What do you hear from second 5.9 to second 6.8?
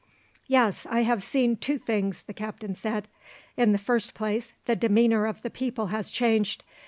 has changed.